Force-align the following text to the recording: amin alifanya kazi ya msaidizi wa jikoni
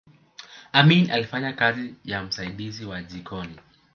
amin 0.73 1.11
alifanya 1.11 1.53
kazi 1.53 1.95
ya 2.03 2.23
msaidizi 2.23 2.85
wa 2.85 3.03
jikoni 3.03 3.59